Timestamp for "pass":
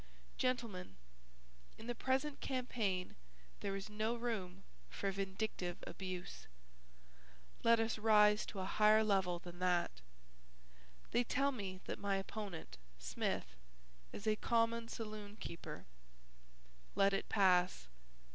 17.29-17.85